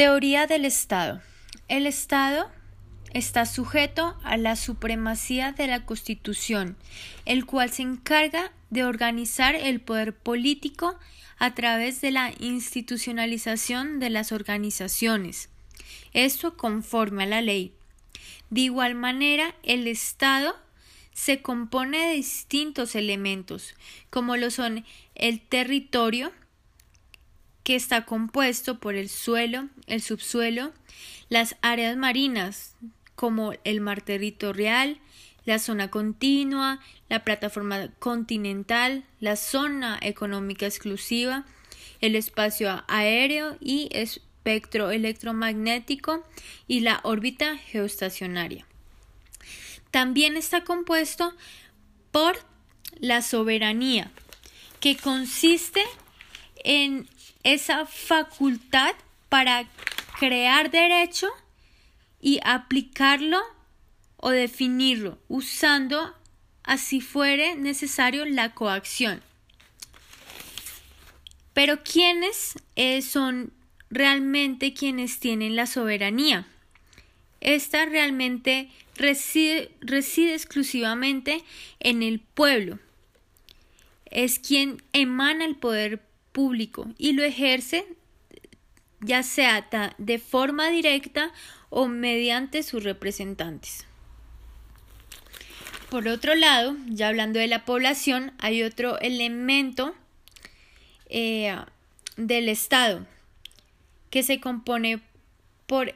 [0.00, 1.20] Teoría del Estado.
[1.68, 2.50] El Estado
[3.12, 6.78] está sujeto a la supremacía de la Constitución,
[7.26, 10.98] el cual se encarga de organizar el poder político
[11.36, 15.50] a través de la institucionalización de las organizaciones.
[16.14, 17.74] Esto conforme a la ley.
[18.48, 20.56] De igual manera, el Estado
[21.12, 23.74] se compone de distintos elementos,
[24.08, 26.32] como lo son el territorio,
[27.70, 30.72] que está compuesto por el suelo, el subsuelo,
[31.28, 32.74] las áreas marinas,
[33.14, 34.98] como el mar territorial,
[35.44, 41.44] la zona continua, la plataforma continental, la zona económica exclusiva,
[42.00, 46.26] el espacio aéreo y espectro electromagnético
[46.66, 48.66] y la órbita geoestacionaria.
[49.92, 51.36] También está compuesto
[52.10, 52.36] por
[52.98, 54.10] la soberanía,
[54.80, 55.84] que consiste
[56.64, 57.08] en
[57.44, 58.94] esa facultad
[59.28, 59.66] para
[60.18, 61.28] crear derecho
[62.20, 63.40] y aplicarlo
[64.16, 66.14] o definirlo usando
[66.62, 69.22] así fuere necesario la coacción.
[71.54, 73.52] Pero ¿quiénes eh, son
[73.90, 76.46] realmente quienes tienen la soberanía?
[77.40, 81.42] Esta realmente reside, reside exclusivamente
[81.80, 82.78] en el pueblo.
[84.06, 87.86] Es quien emana el poder público y lo ejerce
[89.00, 89.66] ya sea
[89.98, 91.32] de forma directa
[91.70, 93.86] o mediante sus representantes.
[95.88, 99.94] Por otro lado, ya hablando de la población, hay otro elemento
[101.08, 101.56] eh,
[102.16, 103.06] del Estado
[104.10, 105.00] que se compone
[105.66, 105.94] por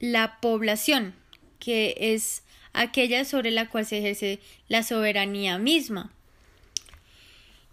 [0.00, 1.14] la población,
[1.58, 6.12] que es aquella sobre la cual se ejerce la soberanía misma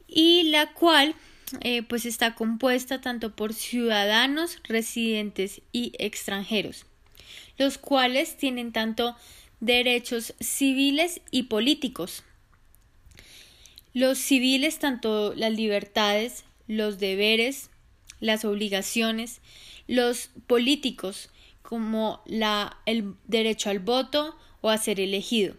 [0.08, 1.16] y la cual
[1.61, 6.86] eh, pues está compuesta tanto por ciudadanos, residentes y extranjeros,
[7.58, 9.16] los cuales tienen tanto
[9.59, 12.23] derechos civiles y políticos.
[13.93, 17.70] Los civiles, tanto las libertades, los deberes,
[18.20, 19.42] las obligaciones,
[19.87, 21.30] los políticos,
[21.61, 25.55] como la, el derecho al voto o a ser elegido.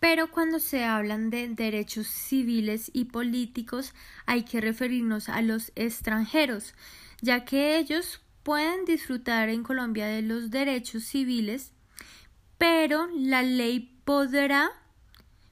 [0.00, 3.92] Pero cuando se hablan de derechos civiles y políticos
[4.24, 6.74] hay que referirnos a los extranjeros,
[7.20, 11.72] ya que ellos pueden disfrutar en Colombia de los derechos civiles,
[12.56, 14.70] pero la ley podrá,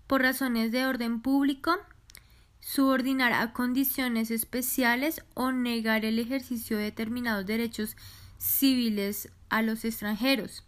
[0.07, 1.77] por razones de orden público,
[2.61, 7.97] subordinar a condiciones especiales o negar el ejercicio de determinados derechos
[8.39, 10.65] civiles a los extranjeros.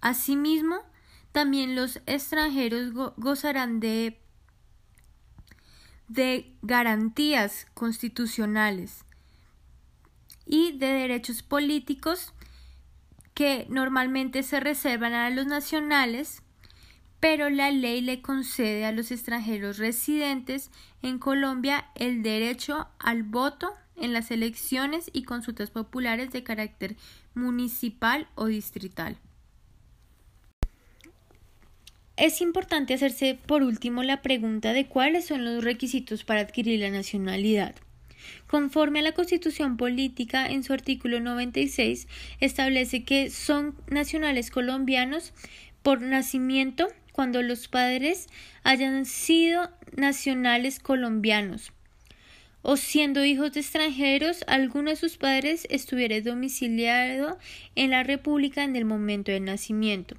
[0.00, 0.82] Asimismo,
[1.32, 4.20] también los extranjeros gozarán de,
[6.08, 9.04] de garantías constitucionales
[10.46, 12.34] y de derechos políticos
[13.34, 16.42] que normalmente se reservan a los nacionales,
[17.18, 20.70] pero la ley le concede a los extranjeros residentes
[21.00, 26.96] en Colombia el derecho al voto en las elecciones y consultas populares de carácter
[27.34, 29.18] municipal o distrital.
[32.16, 36.90] Es importante hacerse por último la pregunta de cuáles son los requisitos para adquirir la
[36.90, 37.74] nacionalidad.
[38.46, 42.06] Conforme a la Constitución Política, en su artículo 96,
[42.40, 45.32] establece que son nacionales colombianos
[45.82, 48.28] por nacimiento cuando los padres
[48.62, 51.72] hayan sido nacionales colombianos
[52.62, 57.38] o siendo hijos de extranjeros, alguno de sus padres estuviera domiciliado
[57.74, 60.16] en la República en el momento del nacimiento.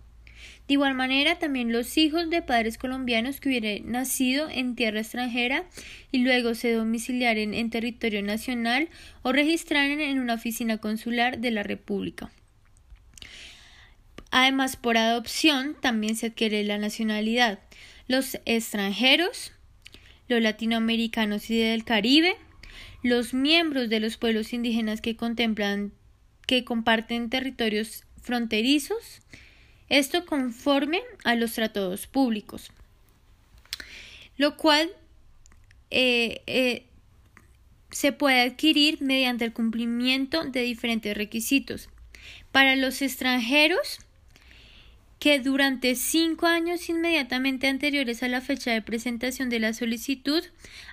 [0.68, 5.66] De igual manera, también los hijos de padres colombianos que hubieran nacido en tierra extranjera
[6.12, 8.90] y luego se domiciliaren en territorio nacional
[9.22, 12.32] o registraran en una oficina consular de la República.
[14.32, 17.60] Además, por adopción también se adquiere la nacionalidad.
[18.08, 19.52] Los extranjeros,
[20.28, 22.36] los latinoamericanos y del Caribe,
[23.04, 25.92] los miembros de los pueblos indígenas que contemplan
[26.48, 29.22] que comparten territorios fronterizos,
[29.94, 32.72] esto conforme a los tratados públicos,
[34.38, 34.90] lo cual
[35.92, 36.86] eh, eh,
[37.92, 41.90] se puede adquirir mediante el cumplimiento de diferentes requisitos.
[42.52, 44.00] Para los extranjeros,
[45.20, 50.44] que durante cinco años inmediatamente anteriores a la fecha de presentación de la solicitud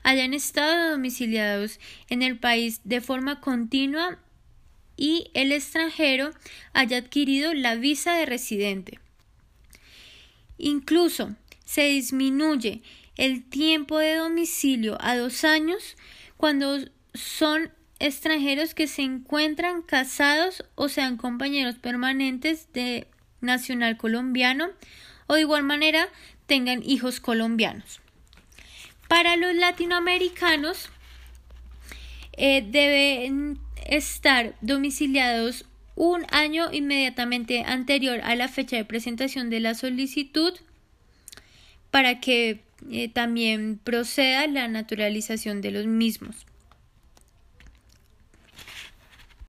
[0.02, 1.80] hayan estado domiciliados
[2.10, 4.18] en el país de forma continua
[5.00, 6.30] y el extranjero
[6.74, 9.00] haya adquirido la visa de residente.
[10.58, 12.82] Incluso se disminuye
[13.16, 15.96] el tiempo de domicilio a dos años
[16.36, 16.78] cuando
[17.14, 23.06] son extranjeros que se encuentran casados o sean compañeros permanentes de
[23.40, 24.68] nacional colombiano
[25.28, 26.08] o de igual manera
[26.44, 28.00] tengan hijos colombianos.
[29.08, 30.90] Para los latinoamericanos
[32.32, 35.66] eh, deben estar domiciliados
[35.96, 40.54] un año inmediatamente anterior a la fecha de presentación de la solicitud
[41.90, 46.46] para que eh, también proceda la naturalización de los mismos.